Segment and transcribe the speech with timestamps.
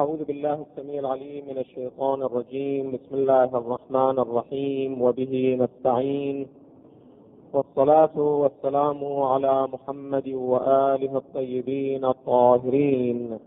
[0.00, 2.92] أعوذ بالله السميع العليم من الشيطان الرجيم.
[2.92, 5.02] بسم الله الرحمن الرحيم.
[5.02, 6.46] وبه نستعين.
[7.52, 13.38] والصلاة والسلام على محمد وآله الطيبين الطاهرين.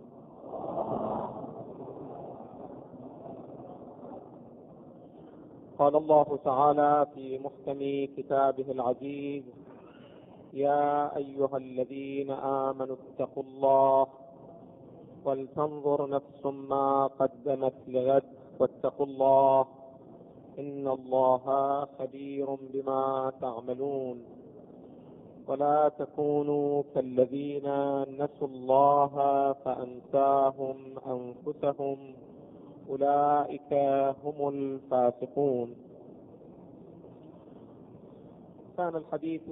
[5.79, 7.79] قال الله تعالى في محكم
[8.17, 9.43] كتابه العزيز
[10.53, 14.07] يا أيها الذين آمنوا اتقوا الله
[15.25, 18.23] ولتنظر نفس ما قدمت لغد
[18.59, 19.65] واتقوا الله
[20.59, 21.45] إن الله
[21.99, 24.23] خبير بما تعملون
[25.47, 27.67] ولا تكونوا كالذين
[28.21, 29.13] نسوا الله
[29.53, 30.77] فأنساهم
[31.07, 31.97] أنفسهم
[32.89, 33.73] أولئك
[34.23, 35.75] هم الفاسقون.
[38.77, 39.43] كان الحديث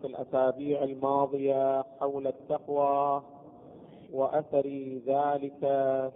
[0.00, 3.22] في الأسابيع الماضية حول التقوى
[4.14, 4.66] وأثر
[5.06, 5.60] ذلك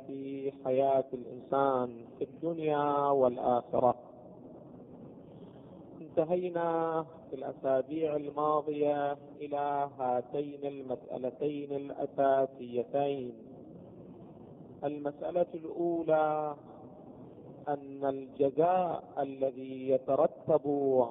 [0.06, 3.94] في حياة الإنسان في الدنيا والآخرة.
[6.00, 13.32] انتهينا في الأسابيع الماضية إلى هاتين المسألتين الأساسيتين.
[14.84, 16.54] المسألة الأولى
[17.68, 20.62] أن الجزاء الذي يترتب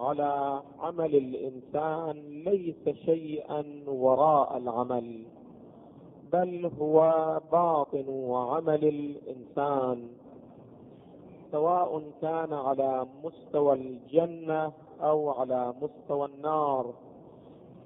[0.02, 5.26] على عمل الإنسان ليس شيئا وراء العمل.
[6.34, 7.00] بل هو
[7.52, 10.08] باطن عمل الإنسان
[11.52, 16.94] سواء كان على مستوى الجنة أو على مستوى النار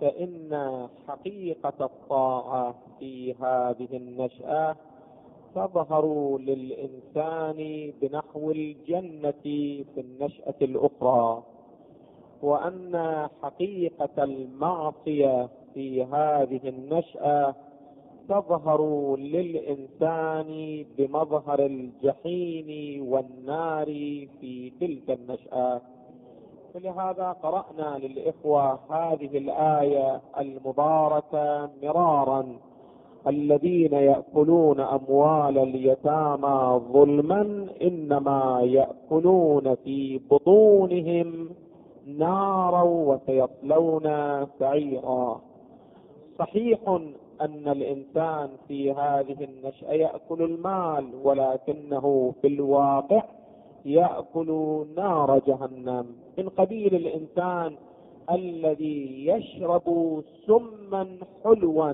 [0.01, 4.75] فإن حقيقة الطاعة في هذه النشأة
[5.55, 11.43] تظهر للإنسان بنحو الجنة في النشأة الأخرى
[12.41, 17.55] وأن حقيقة المعصية في هذه النشأة
[18.31, 18.81] تظهر
[19.17, 20.49] للإنسان
[20.97, 22.67] بمظهر الجحيم
[23.11, 23.85] والنار
[24.39, 25.81] في تلك النشأة.
[26.73, 32.45] فلهذا قرأنا للإخوة هذه الآية المباركة مرارا.
[33.27, 41.49] الذين يأكلون أموال اليتامى ظلما إنما يأكلون في بطونهم
[42.07, 44.07] نارا وسيصلون
[44.59, 45.41] سعيرا.
[46.39, 46.79] صحيح
[47.41, 53.23] أن الإنسان في هذه النشأة يأكل المال ولكنه في الواقع
[53.85, 56.05] يأكل نار جهنم.
[56.37, 57.75] من قبيل الإنسان
[58.31, 61.93] الذي يشرب سما حلوا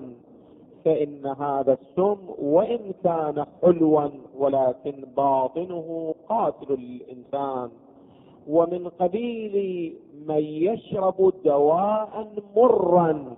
[0.85, 7.69] فإن هذا السم وإن كان حلوا ولكن باطنه قاتل للإنسان.
[8.47, 9.55] ومن قبيل
[10.27, 13.35] من يشرب دواء مرا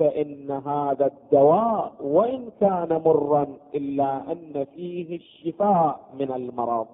[0.00, 6.86] فإن هذا الدواء وإن كان مرا إلا أن فيه الشفاء من المرض.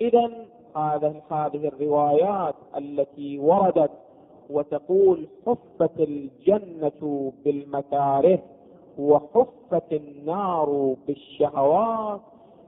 [0.00, 0.30] اذا
[0.76, 3.90] هذا هذه الروايات التي وردت
[4.50, 8.38] وتقول حفت الجنة بالمكاره
[8.98, 12.20] وحفت النار بالشهوات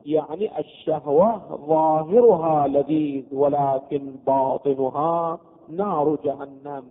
[0.06, 6.84] يعني الشهوة ظاهرها لذيذ ولكن باطنها نار جهنم.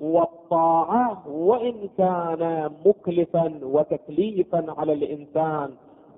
[0.00, 5.70] والطاعة وإن كان مكلفا وتكليفا على الإنسان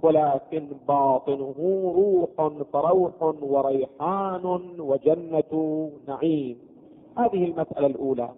[0.03, 1.55] ولكن باطنه
[1.97, 4.45] روح فروح وريحان
[4.79, 6.59] وجنة نعيم.
[7.19, 8.29] هذه المسألة الأولى.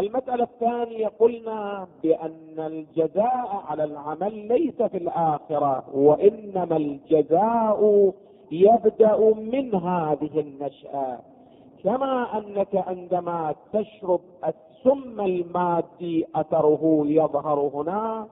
[0.00, 8.12] المسألة الثانية قلنا بأن الجزاء على العمل ليس في الآخرة وإنما الجزاء
[8.52, 11.18] يبدأ من هذه النشأة.
[11.84, 18.26] كما أنك عندما تشرب السم المادي أثره يظهر هنا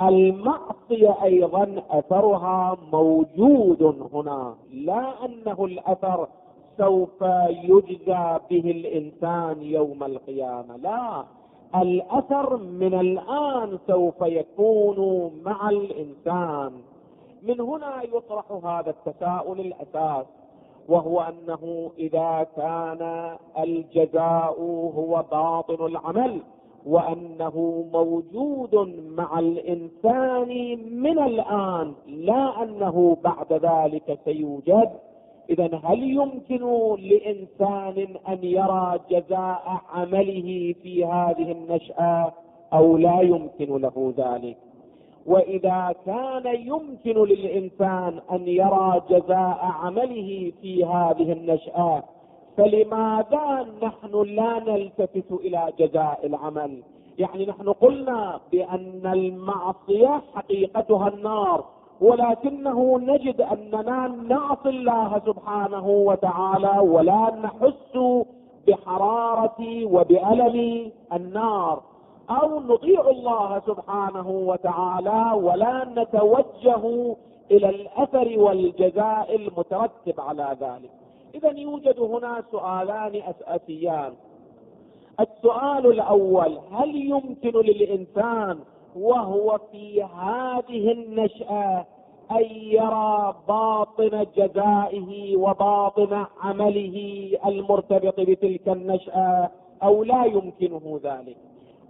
[0.00, 6.28] المعصية أيضا أثرها موجود هنا لا أنه الأثر
[6.78, 11.24] سوف يجزى به الإنسان يوم القيامة لا.
[11.76, 16.72] الأثر من الآن سوف يكون مع الإنسان.
[17.42, 20.26] من هنا يطرح هذا التساؤل الأساس.
[20.88, 24.60] وهو أنه إذا كان الجزاء
[24.96, 26.40] هو باطن العمل
[26.86, 28.74] وأنه موجود
[29.16, 30.48] مع الإنسان
[31.02, 34.90] من الآن لا أنه بعد ذلك سيوجد.
[35.50, 36.64] اذا هل يمكن
[36.98, 42.32] لإنسان أن يرى جزاء عمله في هذه النشأة
[42.72, 44.56] أو لا يمكن له ذلك؟
[45.26, 52.02] وإذا كان يمكن للإنسان أن يرى جزاء عمله في هذه النشأة
[52.56, 56.82] فلماذا نحن لا نلتفت إلى جزاء العمل؟
[57.18, 61.64] يعني نحن قلنا بأن المعصية حقيقتها النار
[62.00, 67.98] ولكنه نجد أننا نعصي الله سبحانه وتعالى ولا نحس
[68.68, 71.82] بحرارة وبألم النار.
[72.30, 77.16] أو نطيع الله سبحانه وتعالى ولا نتوجه
[77.50, 80.90] إلى الأثر والجزاء المترتب على ذلك.
[81.34, 84.12] اذا يوجد هنا سؤالان أساسيان.
[85.20, 88.58] السؤال الأول هل يمكن للإنسان
[88.96, 91.86] وهو في هذه النشأة
[92.30, 99.50] أن يرى باطن جزائه وباطن عمله المرتبط بتلك النشأة
[99.82, 101.36] أو لا يمكنه ذلك؟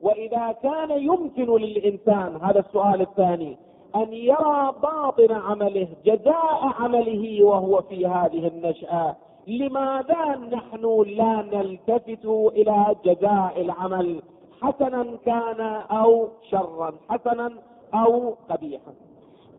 [0.04, 3.56] وإذا كان يمكن للإنسان هذا السؤال الثاني
[3.96, 9.16] أن يرى باطن عمله جزاء عمله وهو في هذه النشأة.
[9.46, 14.22] لماذا نحن لا نلتفت إلى جزاء العمل؟
[14.62, 15.60] حسنا كان
[15.90, 17.52] أو شرا حسنا
[17.94, 18.94] أو قبيحا.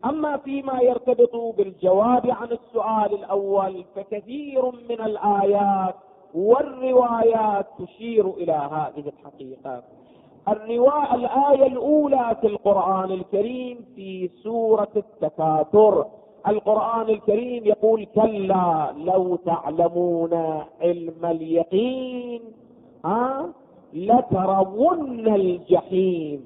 [0.04, 5.94] أما فيما يرتبط بالجواب عن السؤال الأول فكثير من الآيات
[6.34, 9.82] والروايات تشير إلى هذه الحقيقة.
[10.48, 16.06] الرواية الآية الأولى في القرآن الكريم في سورة التكاثر.
[16.48, 20.34] القرآن الكريم يقول كلا لو تعلمون
[20.80, 22.40] علم اليقين
[23.04, 23.48] ها
[23.94, 26.44] لترون الجحيم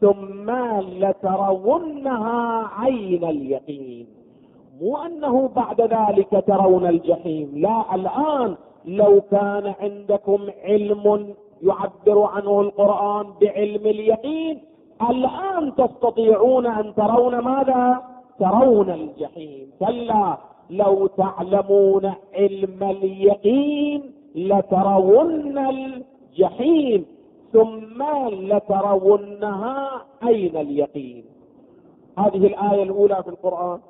[0.00, 0.50] ثم
[0.80, 4.06] لترونها عين اليقين.
[4.80, 13.26] مو أنه بعد ذلك ترون الجحيم لا الآن لو كان عندكم علم يعبر عنه القرآن
[13.40, 14.62] بعلم اليقين.
[15.10, 18.02] الآن تستطيعون أن ترون ماذا؟
[18.40, 19.70] ترون الجحيم.
[19.80, 20.38] كلا
[20.70, 27.06] لو تعلمون علم اليقين لترون الجحيم
[27.52, 31.24] ثم لترونها أين اليقين.
[32.18, 33.80] هذه الآية الأولى في القرآن.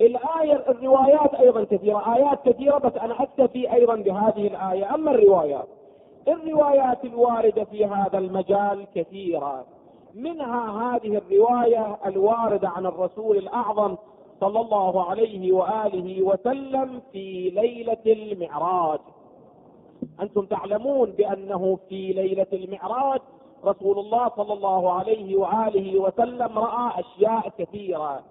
[0.00, 4.94] الآية الروايات أيضا كثيرة آيات كثيرة بس أنا أكتفي أيضا بهذه الآية.
[4.94, 5.68] أما الروايات
[6.32, 9.64] الروايات الواردة في هذا المجال كثيرة.
[10.14, 13.96] منها هذه الرواية الواردة عن الرسول الأعظم
[14.40, 18.98] صلى الله عليه وآله وسلم في ليلة المعراج.
[20.22, 23.20] أنتم تعلمون بأنه في ليلة المعراج
[23.64, 28.22] رسول الله صلى الله عليه وآله وسلم رأى أشياء كثيرة.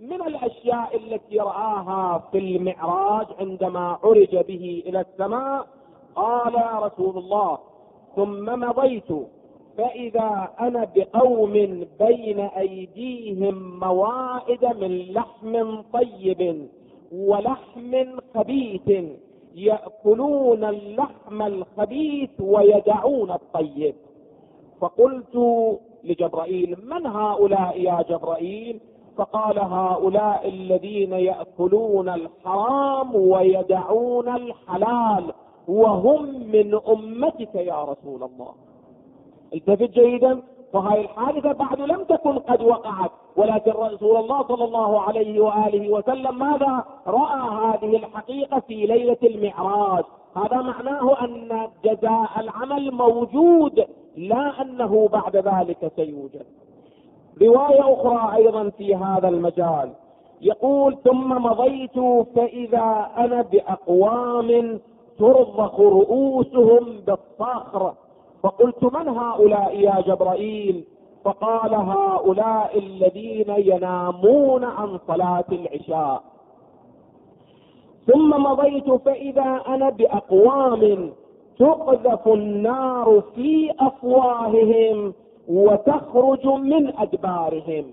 [0.00, 5.66] من الأشياء التي رآها في المعراج عندما عرج به إلى السماء
[6.16, 7.58] قال رسول الله
[8.16, 9.12] ثم مضيت.
[9.78, 11.52] فإذا أنا بقوم
[11.98, 16.68] بين أيديهم موائد من لحم طيب
[17.12, 19.04] ولحم خبيث
[19.54, 23.94] يأكلون اللحم الخبيث ويدعون الطيب.
[24.80, 25.36] فقلت
[26.04, 28.80] لجبرائيل من هؤلاء يا جبرائيل؟
[29.16, 35.32] فقال هؤلاء الذين يأكلون الحرام ويدعون الحلال.
[35.68, 36.22] وهم
[36.52, 38.52] من أمتك يا رسول الله.
[39.54, 43.10] التفت جيدا؟ فهذه الحادثة بعد لم تكن قد وقعت.
[43.36, 50.04] ولكن رسول الله صلى الله عليه وآله وسلم ماذا؟ رأى هذه الحقيقة في ليلة المعراج.
[50.36, 53.84] هذا معناه أن جزاء العمل موجود
[54.16, 56.46] لا أنه بعد ذلك سيوجد.
[57.42, 59.92] رواية أخرى أيضا في هذا المجال.
[60.40, 61.98] يقول ثم مضيت
[62.36, 64.80] فإذا أنا بأقوام
[65.18, 67.92] ترضخ رؤوسهم بالصخر
[68.42, 70.84] فقلت من هؤلاء يا جبرائيل؟
[71.24, 76.22] فقال هؤلاء الذين ينامون عن صلاة العشاء.
[78.06, 81.12] ثم مضيت فإذا أنا بأقوام
[81.58, 85.14] تقذف النار في أفواههم
[85.48, 87.84] وتخرج من أدبارهم.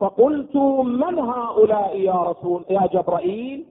[0.00, 3.64] فقلت من هؤلاء يا رسول يا جبرائيل؟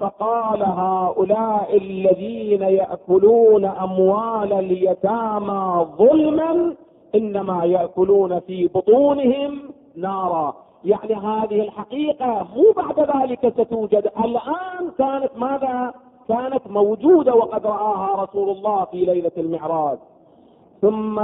[0.00, 6.74] فقال هؤلاء الذين يأكلون أموال اليتامى ظلما
[7.14, 9.60] إنما يأكلون في بطونهم
[9.96, 10.54] نارا.
[10.84, 14.10] يعني هذه الحقيقة مو بعد ذلك ستوجد.
[14.24, 15.92] الآن كانت ماذا؟
[16.28, 19.98] كانت موجودة وقد رآها رسول الله في ليلة المعراج.
[20.80, 21.14] ثم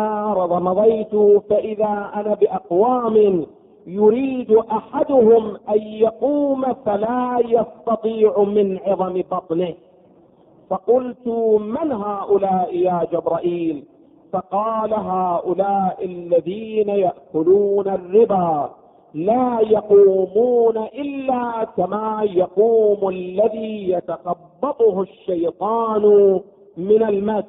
[0.65, 1.17] مضيت
[1.51, 3.47] فإذا أنا بأقوام
[3.87, 9.75] يريد أحدهم أن يقوم فلا يستطيع من عظم بطنه.
[10.71, 11.29] فقلت
[11.61, 13.85] من هؤلاء يا جبرائيل؟
[14.33, 18.71] فقال هؤلاء الذين يأكلون الربا
[19.15, 26.03] لا يقومون إلا كما يقوم الذي يتخبطه الشيطان
[26.77, 27.45] من المس.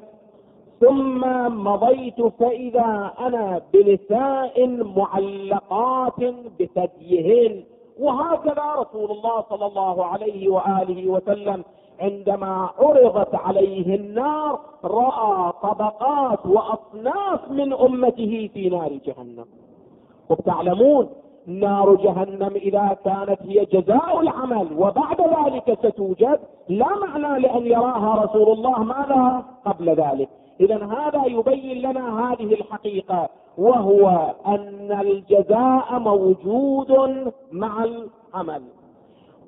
[0.79, 1.21] ثم
[1.63, 4.67] مضيت فإذا أنا بنساء
[4.97, 6.19] معلقات
[6.59, 7.63] بثديهن.
[7.99, 11.63] وهكذا رسول الله صلى الله عليه وآله وسلم
[11.99, 19.45] عندما عرضت عليه النار رأى طبقات وأصناف من أمته في نار جهنم.
[20.29, 21.09] وتعلمون
[21.47, 26.39] نار جهنم إذا كانت هي جزاء العمل وبعد ذلك ستوجد
[26.69, 30.29] لا معنى لأن يراها رسول الله ماذا؟ قبل ذلك.
[30.59, 36.91] اذا هذا يبين لنا هذه الحقيقة وهو أن الجزاء موجود
[37.51, 38.63] مع العمل.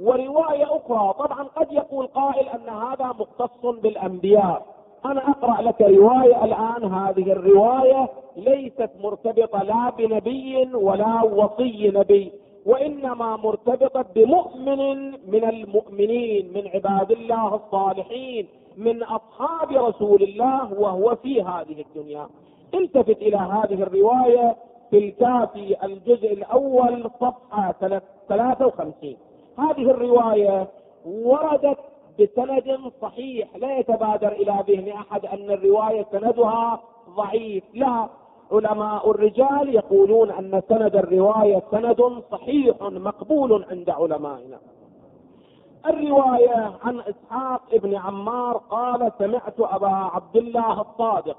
[0.01, 4.65] ورواية أخرى طبعا قد يقول قائل أن هذا مختص بالأنبياء.
[5.05, 12.31] أنا أقرأ لك رواية الآن هذه الرواية ليست مرتبطة لا بنبي ولا وصي نبي
[12.65, 18.47] وإنما مرتبطة بمؤمن من المؤمنين من عباد الله الصالحين.
[18.77, 22.27] من أصحاب رسول الله وهو في هذه الدنيا.
[22.73, 24.55] التفت إلى هذه الرواية
[24.89, 27.71] في الكافي الجزء الأول صفحة
[28.29, 29.17] 53
[29.59, 30.67] هذه الرواية
[31.05, 31.77] وردت
[32.19, 33.55] بسند صحيح.
[33.55, 36.79] لا يتبادر إلى ذهن أحد أن الرواية سندها
[37.15, 37.63] ضعيف.
[37.73, 38.07] لا.
[38.51, 44.59] علماء الرجال يقولون أن سند الرواية سند صحيح مقبول عند علمائنا.
[45.89, 51.37] الرواية عن إسحاق ابن عمار قال سمعت أبا عبد الله الصادق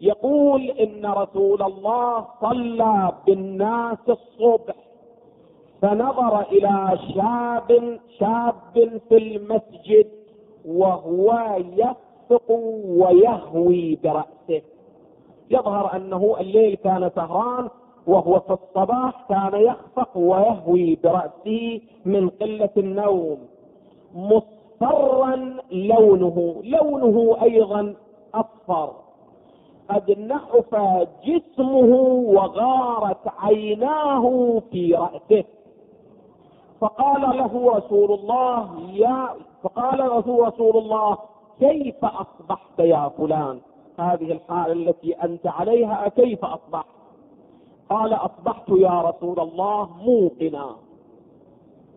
[0.00, 4.74] يقول إن رسول الله صلى بالناس الصبح
[5.82, 10.06] فنظر إلى شاب شاب في المسجد
[10.66, 12.50] وهو يخفق
[12.86, 14.62] ويهوي برأسه.
[15.50, 17.68] يظهر أنه الليل كان سهران
[18.06, 23.38] وهو في الصباح كان يخفق ويهوي برأسه من قلة النوم.
[24.16, 27.94] مصفرا لونه لونه أيضا
[28.34, 28.92] أصفر.
[29.90, 30.74] قد نحف
[31.24, 31.92] جسمه
[32.36, 34.24] وغارت عيناه
[34.70, 35.44] في رأسه.
[36.80, 39.28] فقال له رسول الله يا
[39.62, 41.18] فقال له رسول الله
[41.60, 43.60] كيف أصبحت يا فلان؟
[43.98, 46.86] هذه الحالة التي أنت عليها كيف أصبحت؟
[47.90, 50.85] قال أصبحت يا رسول الله موقنا.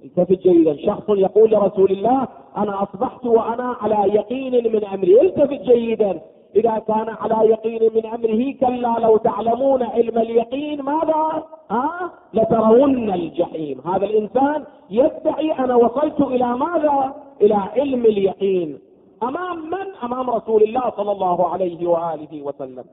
[0.03, 0.75] التفت جيدا.
[0.85, 2.27] شخص يقول لرسول الله
[2.57, 5.21] أنا أصبحت وأنا على يقين من أمري.
[5.21, 6.21] التفت جيدا.
[6.55, 13.81] إذا كان على يقين من أمره كلا لو تعلمون علم اليقين ماذا؟ ها؟ لترون الجحيم.
[13.85, 18.79] هذا الإنسان يدعي أنا وصلت إلى ماذا؟ إلى علم اليقين.
[19.23, 22.83] أمام من؟ أمام رسول الله صلى الله عليه وآله وسلم.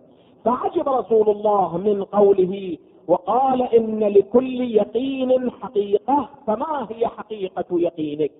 [0.44, 2.76] فعجب رسول الله من قوله
[3.08, 8.30] وقال إن لكل يقين حقيقة فما هي حقيقة يقينك؟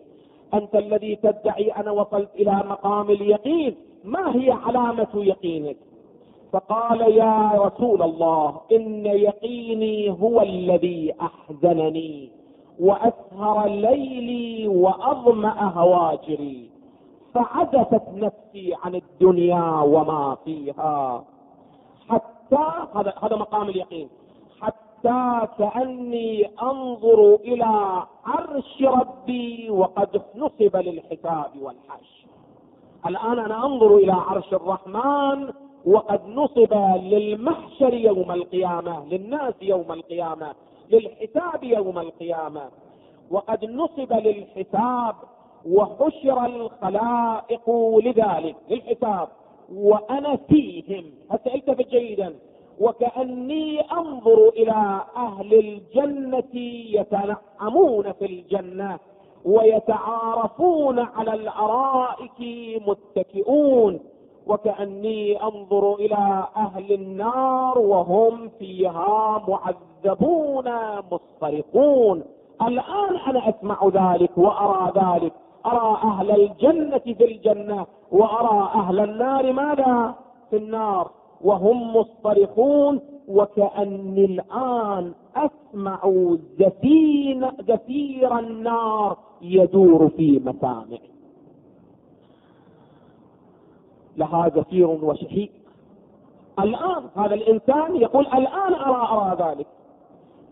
[0.54, 5.76] أنت الذي تدعي أنا وصلت إلى مقام اليقين ما هي علامة يقينك؟
[6.52, 12.30] فقال يا رسول الله إن يقيني هو الذي أحزنني
[12.80, 16.70] وأسهر ليلي وأظمأ هواجري
[17.34, 21.24] فعزفت نفسي عن الدنيا وما فيها.
[22.08, 24.08] حتى هذا هذا مقام اليقين.
[25.04, 32.26] حتى كأني أنظر إلى عرش ربي وقد نصب للحساب والحشر
[33.06, 35.48] الآن أنا أنظر إلى عرش الرحمن
[35.86, 40.54] وقد نصب للمحشر يوم القيامة للناس يوم القيامة
[40.90, 42.70] للحساب يوم القيامة.
[43.30, 45.14] وقد نصب للحساب
[45.66, 47.70] وحشر الخلائق
[48.04, 49.28] لذلك للحساب.
[49.74, 51.04] وأنا فيهم.
[51.30, 52.34] هسه التفت جيدا
[52.80, 56.54] وكأني أنظر إلى أهل الجنة
[56.90, 58.98] يتنعمون في الجنة
[59.44, 62.40] ويتعارفون على الأرائك
[62.86, 64.00] متكئون.
[64.46, 70.64] وكأني أنظر إلى أهل النار وهم فيها معذبون
[71.12, 72.24] مصطرقون.
[72.62, 75.32] الآن أنا أسمع ذلك وأرى ذلك.
[75.66, 80.14] أرى أهل الجنة في الجنة وأرى أهل النار ماذا؟
[80.50, 81.10] في النار.
[81.40, 86.00] وهم مصطرخون وكاني الآن أسمع
[86.58, 91.10] زفين زفير النار يدور في مسامعي
[94.16, 95.50] لها زفير وشهيق.
[96.58, 99.66] الآن هذا الإنسان يقول الآن ارى أرى ذلك.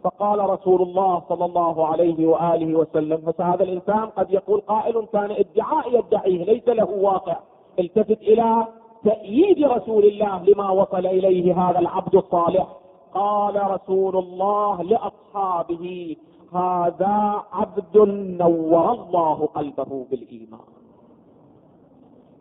[0.05, 5.99] فقال رسول الله صلى الله عليه وآله وسلم فهذا الإنسان قد يقول قائل كان ادعاء
[5.99, 7.37] يدعيه ليس له واقع.
[7.79, 8.67] التفت إلى
[9.05, 12.67] تأييد رسول الله لما وصل إليه هذا العبد الصالح.
[13.15, 16.17] قال رسول الله لأصحابه
[16.53, 17.97] هذا عبد
[18.43, 20.69] نور الله قلبه بالإيمان.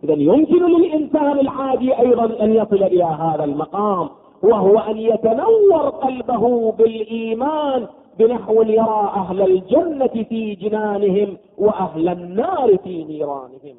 [0.04, 4.10] اذا يمكن للإنسان العادي أيضا أن يصل إلى هذا المقام
[4.44, 7.88] وهو أن يتنور قلبه بالإيمان
[8.20, 13.76] بنحو يرى أهل الجنة في جنانهم وأهل النار في نيرانهم.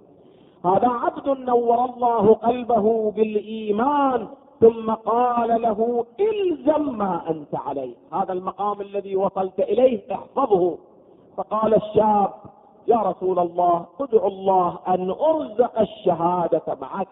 [0.65, 4.29] هذا عبد نور الله قلبه بالإيمان
[4.61, 7.95] ثم قال له إلزم ما أنت عليه.
[8.13, 10.79] هذا المقام الذي وصلت إليه احفظه.
[11.37, 12.31] فقال الشاب
[12.89, 17.09] يا رسول الله ادعو الله أن أرزق الشهادة معك.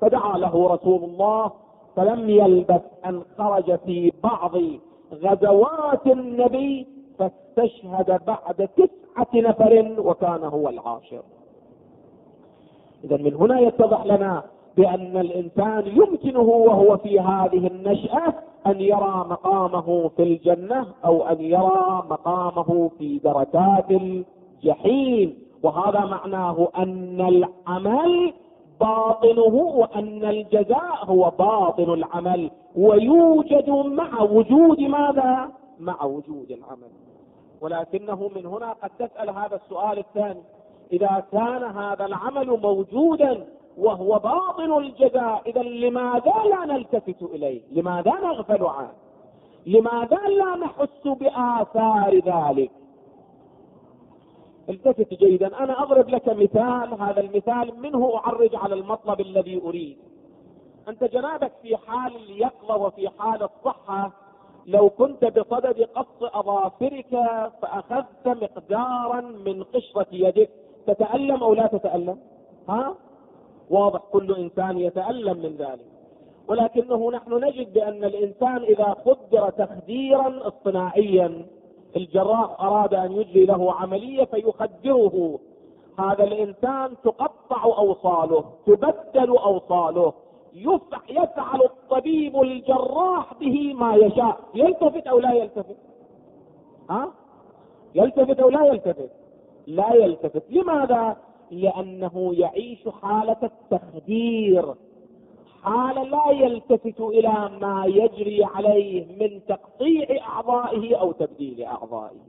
[0.00, 1.50] فدعا له رسول الله
[1.96, 4.56] فلم يلبث أن خرج في بعض
[5.12, 6.86] غزوات النبي
[7.18, 11.22] فاستشهد بعد تسعة نفر وكان هو العاشر.
[13.04, 14.42] اذا من هنا يتضح لنا
[14.76, 18.34] بأن الإنسان يمكنه وهو في هذه النشأة
[18.66, 25.38] أن يرى مقامه في الجنة أو أن يرى مقامه في دركات الجحيم.
[25.62, 28.32] وهذا معناه أن العمل
[28.80, 32.50] باطنه وأن الجزاء هو باطن العمل.
[32.76, 35.48] ويوجد مع وجود ماذا؟
[35.80, 36.90] مع وجود العمل.
[37.60, 40.42] ولكنه من هنا قد تسأل هذا السؤال الثاني.
[40.92, 43.46] إذا كان هذا العمل موجودا
[43.78, 48.92] وهو باطن الجزاء إذا لماذا لا نلتفت إليه؟ لماذا نغفل عنه؟
[49.66, 52.70] لماذا لا نحس بآثار ذلك؟
[54.68, 55.58] التفت جيدا.
[55.64, 59.98] أنا أضرب لك مثال هذا المثال منه أعرج على المطلب الذي أريد.
[60.88, 64.12] أنت جنابك في حال اليقظة وفي حال الصحة
[64.66, 67.10] لو كنت بصدد قص أظافرك
[67.62, 70.50] فأخذت مقدارا من قشرة يدك.
[70.86, 72.18] تتألم أو لا تتألم؟
[72.68, 72.94] ها؟
[73.70, 75.86] واضح كل إنسان يتألم من ذلك.
[76.48, 81.46] ولكنه نحن نجد بأن الإنسان إذا قدر تخديرا اصطناعيا
[81.96, 85.38] الجراح أراد أن يجري له عملية فيخدره.
[85.98, 90.12] هذا الإنسان تقطع أوصاله تبدل أوصاله.
[91.08, 94.40] يفعل الطبيب الجراح به ما يشاء.
[94.54, 95.76] يلتفت أو لا يلتفت؟
[96.90, 97.12] ها؟
[97.94, 99.10] يلتفت أو لا يلتفت؟
[99.66, 100.42] لا يلتفت.
[100.50, 101.16] لماذا؟
[101.50, 104.74] لأنه يعيش حالة التخدير.
[105.62, 112.20] حالة لا يلتفت إلى ما يجري عليه من تقطيع أعضائه أو تبديل أعضائه.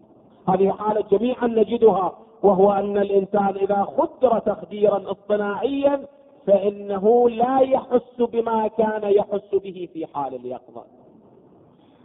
[0.48, 6.06] هذه حالة جميعا نجدها وهو أن الإنسان إذا خدر تخديرا اصطناعيا
[6.48, 10.84] فإنه لا يحس بما كان يحس به في حال اليقظة.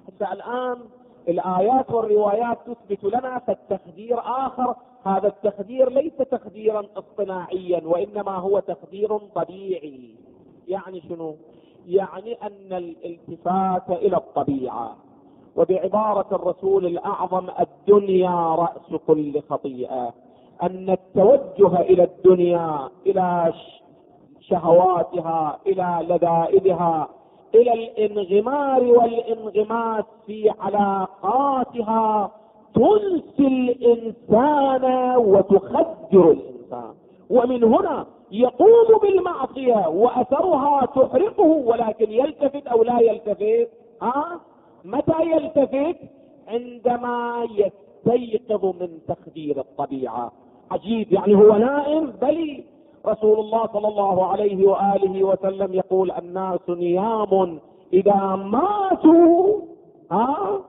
[0.06, 0.78] حتى الآن
[1.28, 4.74] الآيات والروايات تثبت لنا فالتخدير آخر
[5.06, 10.14] هذا التخدير ليس تخديرا اصطناعيا وإنما هو تخدير طبيعي.
[10.68, 11.36] يعني شنو؟
[11.86, 14.96] يعني أن الالتفات إلى الطبيعة.
[15.56, 20.14] وبعبارة الرسول الأعظم الدنيا رأس كل خطيئة.
[20.62, 23.52] أن التوجه إلى الدنيا إلى
[24.40, 27.08] شهواتها إلى لذائذها
[27.54, 32.30] إلى الإنغمار والإنغماس في علاقاتها
[32.76, 34.84] تنسي الإنسان
[35.16, 36.92] وتخدر الإنسان.
[37.30, 43.68] ومن هنا يقوم بالمعصية وأثرها تحرقه ولكن يلتفت أو لا يلتفت؟
[44.02, 44.40] ها؟
[44.84, 45.96] متى يلتفت؟
[46.48, 50.32] عندما يستيقظ من تخدير الطبيعة.
[50.70, 52.64] عجيب يعني هو نائم بل
[53.06, 57.58] رسول الله صلى الله عليه وآله وسلم يقول الناس نيام
[57.92, 59.60] إذا ماتوا
[60.10, 60.60] ها؟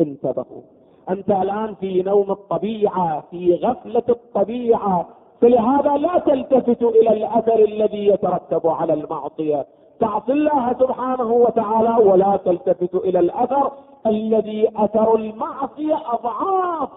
[0.00, 0.62] انتبهوا.
[1.10, 5.08] أنت الآن في نوم الطبيعة في غفلة الطبيعة.
[5.40, 9.66] فلهذا لا تلتفت إلى الأثر الذي يترتب على المعصية.
[10.00, 13.72] تعصي الله سبحانه وتعالى ولا تلتفت إلى الأثر
[14.06, 16.88] الذي أثر المعصية أضعاف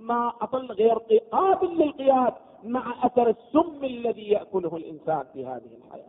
[0.00, 0.98] ما اظل غير
[1.32, 2.32] قابل للقياس
[2.64, 6.04] مع أثر السم الذي يأكله الإنسان في هذه الحياة.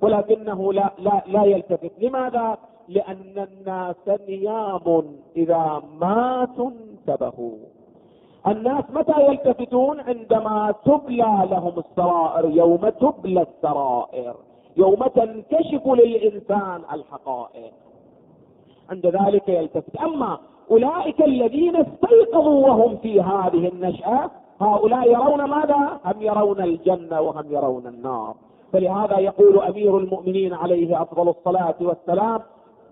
[0.00, 1.92] ولكنه لا لا لا يلتفت.
[1.98, 5.04] لماذا؟ لأن الناس نيام
[5.36, 7.58] إذا ماتوا انتبهوا.
[8.46, 14.34] الناس متى يلتفتون؟ عندما تبلى لهم السرائر يوم تبلى السرائر
[14.76, 17.72] يوم تنكشف للإنسان الحقائق.
[18.90, 19.96] عند ذلك يلتفت.
[19.96, 20.38] أما
[20.70, 27.86] أولئك الذين استيقظوا وهم في هذه النشأة هؤلاء يرون ماذا؟ هم يرون الجنة وهم يرون
[27.86, 28.34] النار.
[28.72, 32.40] فلهذا يقول أمير المؤمنين عليه أفضل الصلاة والسلام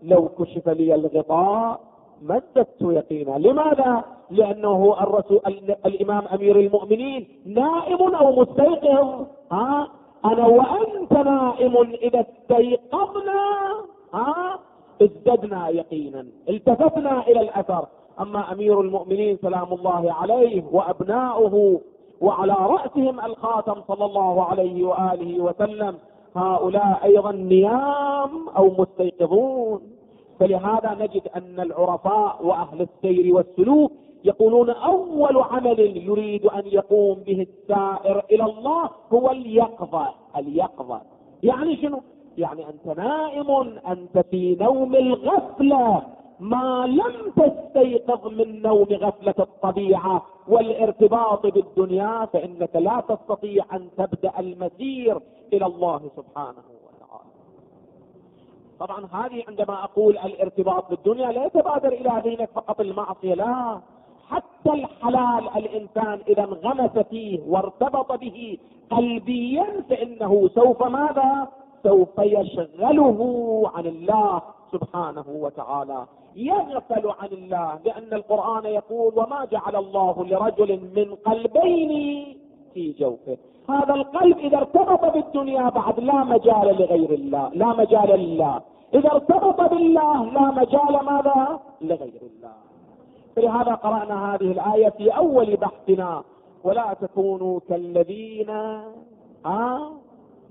[0.07, 1.81] لو كشف لي الغطاء
[2.23, 3.38] مددت يقينا.
[3.38, 5.40] لماذا؟ لأنه الرسول
[5.87, 9.27] الإمام أمير المؤمنين نائم أو مستيقظ.
[9.53, 9.88] ها؟
[10.25, 13.42] أنا وأنت نائم إذا استيقظنا.
[14.14, 14.59] ها؟
[15.03, 16.27] ازددنا يقينا.
[16.49, 17.87] التفتنا إلى الأثر.
[18.21, 21.81] أما أمير المؤمنين سلام الله عليه وأبناؤه
[22.21, 25.95] وعلى رأسهم الخاتم صلى الله عليه وآله وسلم
[26.37, 29.95] هؤلاء أيضا نيام أو مستيقظون.
[30.40, 33.92] فلهذا نجد أن العرفاء وأهل السير والسلوك
[34.25, 40.09] يقولون أول عمل يريد أن يقوم به السائر إلى الله هو اليقظة.
[40.37, 41.01] اليقظة.
[41.42, 42.01] يعني شنو؟
[42.38, 43.51] يعني أنت نائم
[43.88, 46.03] أنت في نوم الغفلة.
[46.40, 55.18] ما لم تستيقظ من نوم غفلة الطبيعة والارتباط بالدنيا فإنك لا تستطيع أن تبدأ المسير
[55.53, 56.75] إلى الله سبحانه
[58.80, 63.80] طبعا هذه عندما أقول الارتباط بالدنيا لا يتبادر إلى ذهنك فقط المعصية لا.
[64.28, 68.58] حتى الحلال الإنسان إذا انغمس فيه وارتبط به
[68.90, 71.48] قلبيا فإنه سوف ماذا؟
[71.82, 76.06] سوف يشغله عن الله سبحانه وتعالى.
[76.36, 81.90] يغفل عن الله لأن القرآن يقول وما جعل الله لرجل من قلبين
[82.74, 83.38] في جوفه.
[83.68, 88.61] هذا القلب إذا ارتبط بالدنيا بعد لا مجال لغير الله لا مجال لله.
[88.94, 92.52] إذا ارتبط بالله لا مجال ماذا؟ لغير الله.
[93.37, 96.22] فلهذا قرأنا هذه الآية في أول بحثنا
[96.64, 98.50] ولا تكونوا كالذين
[99.46, 99.90] آه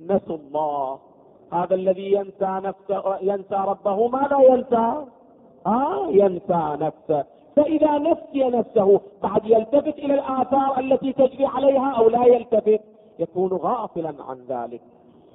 [0.10, 1.00] نسوا الله.
[1.54, 5.06] هذا الذي ينسى نفسه ينسى ربه ماذا ينسى؟
[5.68, 7.26] آه ينسى نفسه.
[7.56, 12.82] فإذا نسي نفسه بعد يلتفت إلى الآثار التي تجري عليها أو لا يلتفت؟
[13.20, 14.82] يكون غافلا عن ذلك.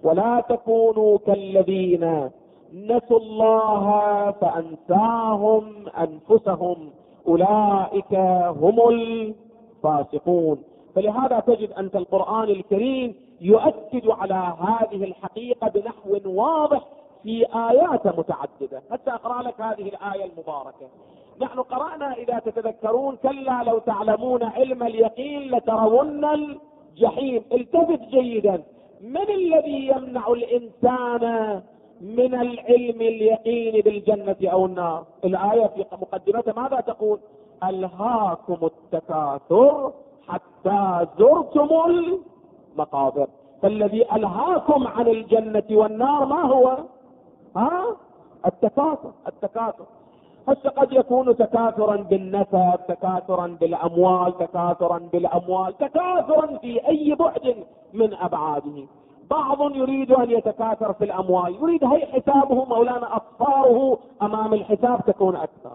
[0.03, 2.31] ولا تكونوا كالذين
[2.75, 6.90] نسوا الله فأنساهم أنفسهم.
[7.27, 8.14] أولئك
[8.62, 10.62] هم الفاسقون.
[10.95, 16.81] فلهذا تجد أنت القرآن الكريم يؤكد على هذه الحقيقة بنحو واضح
[17.23, 18.83] في آيات متعددة.
[18.90, 20.88] حتى أقرأ لك هذه الآية المباركة.
[21.40, 26.21] نحن قرأنا إذا تتذكرون كلا لو تعلمون علم اليقين لترون
[26.90, 28.62] الجحيم التفت جيدا.
[29.00, 31.62] من الذي يمنع الإنسان
[32.00, 37.18] من العلم اليقين بالجنة أو النار؟ الآية في مقدمتها ماذا تقول؟
[37.64, 39.92] ألهاكم التكاثر
[40.29, 43.26] حتى زرتم المقابر.
[43.62, 46.79] فالذي ألهاكم عن الجنة والنار ما هو؟
[47.57, 47.96] ها؟
[48.46, 49.85] التكاثر التكاثر.
[50.51, 58.87] هسه قد يكون تكاثرا بالنسب تكاثرا بالأموال تكاثرا بالأموال تكاثرا في أي بعد من أبعاده.
[59.31, 65.73] بعض يريد أن يتكاثر في الأموال يريد هي حسابه مولانا اصفاره أمام الحساب تكون أكثر.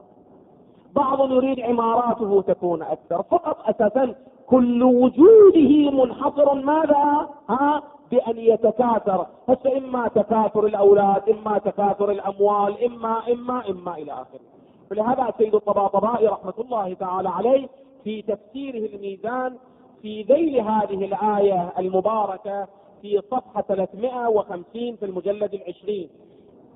[0.95, 3.23] بعض يريد عماراته تكون أكثر.
[3.23, 4.15] فقط أساسا
[4.47, 6.53] كل وجوده منحصر.
[6.53, 9.25] ماذا؟ ها؟ بأن يتكاثر.
[9.49, 14.54] هسه إما تكاثر الأولاد إما تكاثر الأموال إما إما إما إلى آخره.
[14.89, 17.67] فلهذا سيد الطباطبائي رحمة الله تعالى عليه
[18.03, 19.57] في تفسيره الميزان
[20.01, 22.67] في ذيل هذه الآية المباركة
[23.01, 24.63] في صفحة 350
[24.95, 26.09] في المجلد العشرين.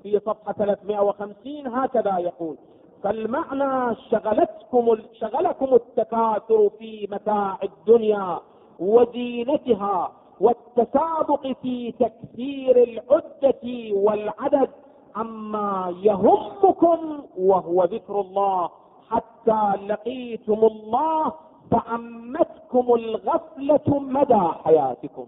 [0.02, 2.56] في صفحة 350 هكذا يقول
[3.02, 8.38] فالمعنى شغلتكم شغلكم التكاثر في متاع الدنيا
[8.80, 14.70] وزينتها والتسابق في تكثير العدة والعدد
[15.16, 16.98] عما يهمكم
[17.38, 18.70] وهو ذكر الله
[19.10, 21.32] حتى لقيتم الله
[21.70, 25.26] فعمتكم الغفلة مدى حياتكم.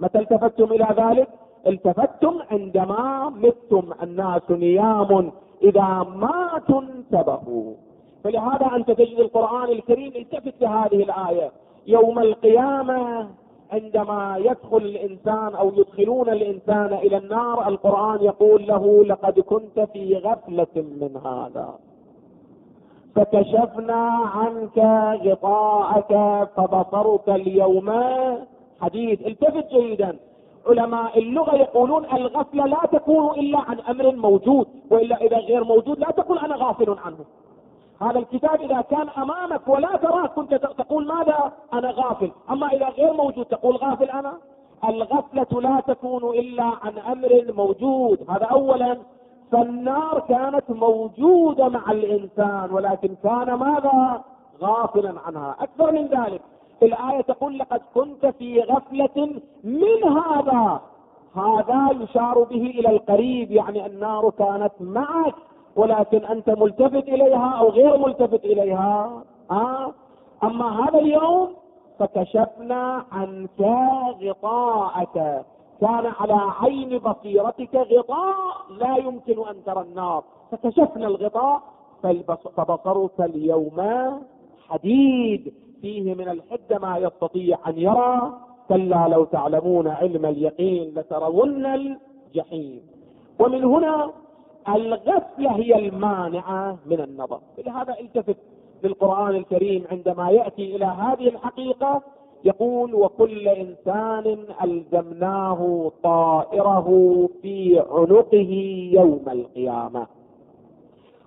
[0.00, 1.28] متى التفتتم إلى ذلك؟
[1.66, 7.74] التفتم عندما متم الناس نيام إذا ماتوا انتبهوا.
[8.24, 11.52] فلهذا أنت تجد القرآن الكريم التفت لهذه الآية.
[11.86, 13.28] يوم القيامة
[13.72, 20.66] عندما يدخل الإنسان أو يدخلون الإنسان إلى النار القرآن يقول له لقد كنت في غفلة
[20.76, 21.74] من هذا
[23.16, 24.78] فكشفنا عنك
[25.24, 26.12] غطاءك
[26.56, 27.92] فبصرك اليوم.
[28.80, 29.26] حديث.
[29.26, 30.16] التفت جيدا.
[30.66, 36.10] علماء اللغة يقولون الغفلة لا تكون إلا عن أمر موجود وإلا إذا غير موجود لا
[36.10, 37.18] تقول أنا غافل عنه.
[38.02, 42.30] هذا الكتاب إذا كان أمامك ولا تراه كنت تقول ماذا؟ أنا غافل.
[42.50, 44.32] أما إذا غير موجود تقول غافل أنا؟
[44.88, 48.30] الغفلة لا تكون إلا عن أمر موجود.
[48.30, 48.98] هذا اولا.
[49.52, 54.22] فالنار كانت موجودة مع الإنسان ولكن كان ماذا؟
[54.62, 55.56] غافلا عنها.
[55.60, 56.40] أكثر من ذلك
[56.82, 60.80] الآية تقول لقد كنت في غفلة من هذا.
[61.36, 65.34] هذا يشار به إلى القريب يعني النار كانت معك.
[65.76, 69.22] ولكن أنت ملتفت إليها أو غير ملتفت إليها.
[69.50, 69.94] آه؟
[70.44, 71.48] أما هذا اليوم
[71.98, 73.60] فكشفنا عنك
[74.22, 75.44] غطاءك
[75.80, 78.34] كان على عين بصيرتك غطاء
[78.78, 80.24] لا يمكن أن ترى النار.
[80.52, 81.62] فكشفنا الغطاء
[82.56, 83.80] فبصرك اليوم
[84.68, 85.54] حديد.
[85.82, 88.32] فيه من الحدة ما يستطيع أن يرى.
[88.68, 92.80] كلا لو تعلمون علم اليقين لترون الجحيم.
[93.38, 94.10] ومن هنا
[94.68, 97.40] الغفلة هي المانعة من النظر.
[97.66, 98.36] لهذا التفت
[98.84, 102.02] للقرآن الكريم عندما يأتي إلى هذه الحقيقة
[102.44, 106.88] يقول وكل إنسان ألزمناه طائره
[107.42, 108.52] في عنقه
[108.92, 110.06] يوم القيامة.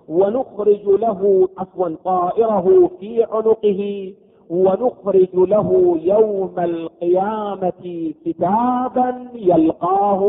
[0.08, 4.14] ونخرج له عفوا طائره في عنقه
[4.50, 10.22] ونخرج له يوم القيامة كتابا يلقاه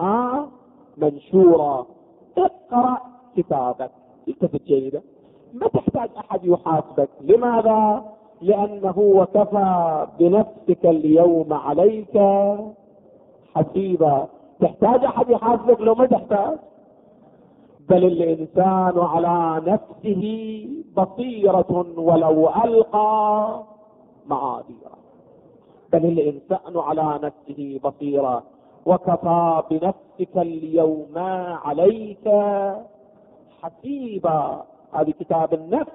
[0.00, 0.48] آه
[0.96, 1.86] منشورا.
[2.38, 2.98] اقرأ
[3.36, 3.90] كتابك
[4.28, 5.02] التفت جيدا
[5.54, 7.08] ما تحتاج أحد يحاسبك.
[7.20, 8.04] لماذا؟
[8.40, 12.20] لأنه وكفى بنفسك اليوم عليك.
[13.54, 14.28] حسيبا.
[14.60, 16.58] تحتاج أحد يحاسبك؟ لو ما تحتاج.
[17.88, 20.22] بل الإنسان على نفسه
[20.96, 23.62] بصيرة ولو ألقى
[24.26, 24.98] معاذيره.
[25.92, 28.42] بل الإنسان على نفسه بصيرة
[28.86, 31.18] وكفى بنفسك اليوم
[31.64, 32.28] عليك
[33.62, 34.62] حسيبا.
[34.92, 35.92] هذه كتاب النفس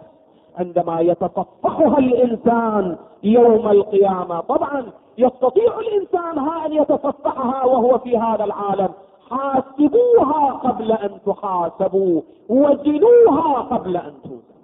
[0.58, 4.40] عندما يتصفحها الإنسان يوم القيامة.
[4.40, 8.90] طبعا يستطيع الإنسان ها أن يتصفحها وهو في هذا العالم.
[9.30, 12.22] حاسبوها قبل أن تحاسبوا.
[12.50, 14.58] وزنوها قبل أن توزنوا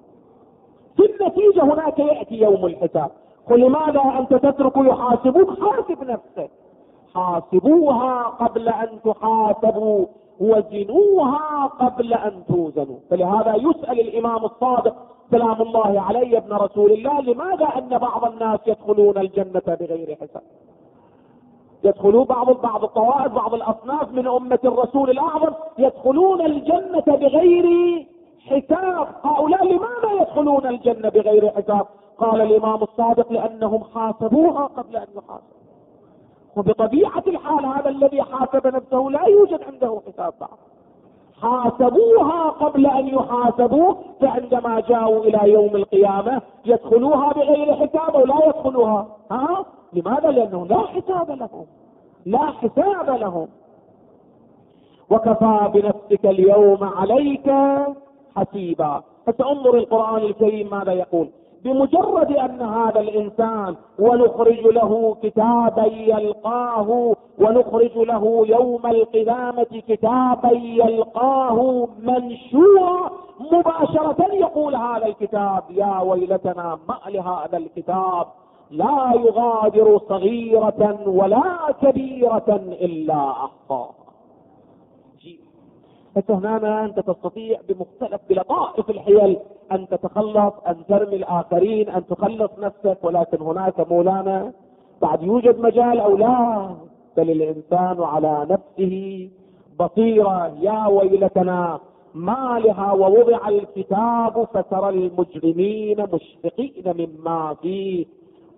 [0.96, 3.12] في النتيجة هناك يأتي يوم الحساب.
[3.50, 6.52] قل لماذا أنت تترك يحاسبوك؟ حاسب نفسك.
[7.16, 10.06] حاسبوها قبل أن تحاسبوا
[10.40, 12.98] وزنوها قبل أن توزنوا.
[13.10, 14.96] فلهذا يسأل الإمام الصادق
[15.32, 20.44] سلام الله عليه ابن رسول الله لماذا أن بعض الناس يدخلون الجنة بغير حساب؟
[21.84, 27.68] يدخلون بعض بعض الطوائف بعض الأصناف من أمة الرسول الأعظم يدخلون الجنة بغير
[28.40, 29.08] حساب.
[29.24, 31.86] هؤلاء لماذا يدخلون الجنة بغير حساب؟
[32.18, 35.63] قال الإمام الصادق لأنهم حاسبوها قبل أن يحاسبوا.
[36.58, 40.58] وبطبيعة الحال هذا الذي حاسب نفسه لا يوجد عنده حساب بعض.
[41.42, 49.08] حاسبوها قبل أن يحاسبوا فعندما جاءوا إلى يوم القيامة يدخلوها بغير حساب أو لا يدخلوها.
[49.32, 51.66] ها؟ لماذا؟ لأنه لا حساب لهم.
[52.26, 53.48] لا حساب لهم.
[55.10, 57.54] وكفى بنفسك اليوم عليك
[58.36, 59.04] حسيبا.
[59.26, 61.30] فسأنظر القرآن الكريم ماذا يقول.
[61.64, 73.10] بمجرد أن هذا الإنسان ونخرج له كتابا يلقاه ونخرج له يوم القيامة كتابا يلقاه منشورا
[73.52, 78.28] مباشرة يقول هذا الكتاب يا ويلتنا ما لهذا الكتاب؟
[78.72, 81.44] لا يغادر صغيرة ولا
[81.82, 84.03] كبيرة إلا احصاها
[86.22, 89.40] فهنا أنت تستطيع بمختلف بلطائف الحيل
[89.72, 92.98] أن تتخلص أن ترمي الآخرين أن تخلص نفسك.
[93.04, 94.52] ولكن هناك مولانا
[95.02, 96.70] بعد يوجد مجال أو لا.
[97.18, 99.30] بل الإنسان على نفسه
[99.80, 100.54] بصيرة.
[100.62, 101.80] يا ويلتنا
[102.14, 108.06] ما لها ووضع الكتاب فترى المجرمين مشفقين مما فيه.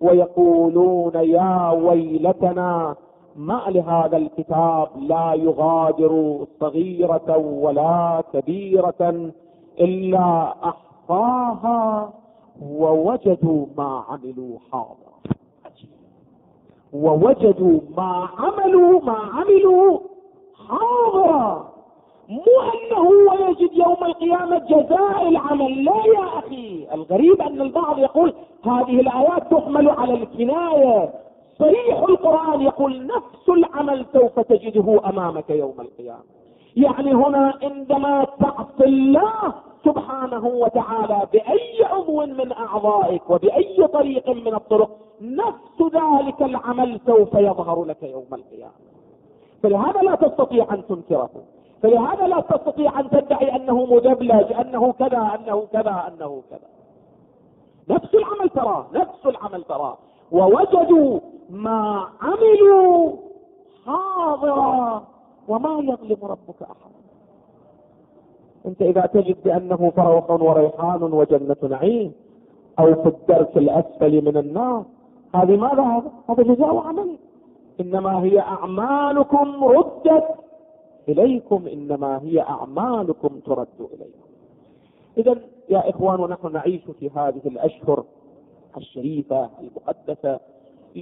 [0.02, 2.96] ويقولون يا ويلتنا
[3.36, 9.32] ما لهذا الكتاب لا يغادر صغيرة ولا كبيرة
[9.80, 12.14] إلا أحصاها
[12.62, 15.16] ووجدوا ما عملوا حاضرا.
[16.94, 20.00] ووجدوا ما عملوا ما عملوا
[20.68, 21.76] حاضرا.
[22.30, 22.42] مو
[22.74, 25.86] أنه هو يجد يوم القيامة جزاء العمل.
[25.86, 26.88] لا يا أخي.
[26.94, 31.25] الغريب أن البعض يقول هذه الآيات تحمل على الكناية.
[31.60, 36.24] صريح القرآن يقول نفس العمل سوف تجده أمامك يوم القيامة.
[36.76, 39.54] يعني هنا عندما تعصي الله
[39.86, 44.90] سبحانه وتعالى بأي عضو من أعضائك وبأي طريق من الطرق
[45.22, 48.72] نفس ذلك العمل سوف يظهر لك يوم القيامة.
[49.64, 51.30] فلهذا لا تستطيع أن تنكره.
[51.84, 56.70] فلهذا لا تستطيع أن تدعي أنه مدبلج أنه كذا أنه كذا أنه كذا.
[57.90, 59.98] نفس العمل تراه نفس العمل تراه.
[60.32, 63.14] ووجدوا ما عملوا
[63.86, 65.08] حاضرا
[65.48, 66.96] وما يظلم ربك احدا
[68.66, 72.14] أنت إذا تجد بأنه فروح وريحان وجنة نعيم
[72.80, 74.86] أو في الدرك الأسفل من النار
[75.36, 77.18] هذه ماذا هذا؟ هذا جزاء عمل
[77.80, 80.28] إنما هي أعمالكم ردت
[81.10, 84.26] إليكم إنما هي أعمالكم ترد إليكم.
[85.18, 85.38] إذا
[85.70, 88.04] يا إخوان ونحن نعيش في هذه الأشهر
[88.78, 90.40] الشريفة المقدسة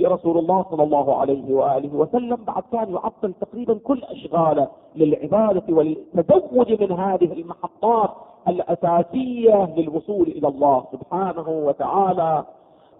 [0.01, 6.81] رسول الله صلى الله عليه وآله وسلم بعد كان يعطل تقريبا كل أشغاله للعبادة والتزود
[6.81, 8.09] من هذه المحطات
[8.47, 12.43] الأساسية للوصول إلى الله سبحانه وتعالى.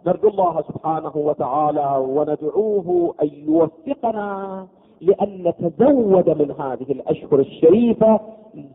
[0.08, 4.68] نرجو الله سبحانه وتعالى وندعوه أن يوفقنا
[5.02, 8.20] لأن نتزود من هذه الأشهر الشريفة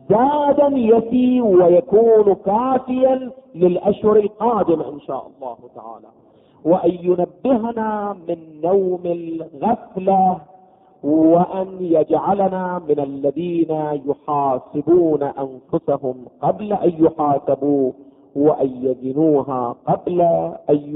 [0.09, 6.07] زادا يفي ويكون كافيا للأشهر القادمة إن شاء الله تعالى.
[6.65, 10.37] وأن ينبهنا من نوم الغفلة
[11.03, 17.91] وأن يجعلنا من الذين يحاسبون أنفسهم قبل أن يحاسبوا
[18.35, 20.21] وأن يزنوها قبل
[20.69, 20.95] أن